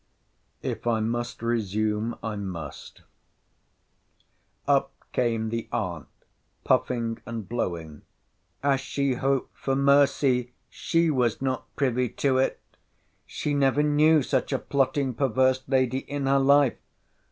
[0.63, 3.03] If I must resume, I must——
[4.67, 6.07] Up came the aunt,
[6.63, 12.59] puffing and blowing—As she hoped for mercy, she was not privy to it!
[13.27, 16.77] She never knew such a plotting, perverse lady in her life!